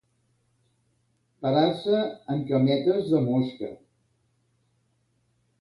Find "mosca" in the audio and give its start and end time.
3.29-3.73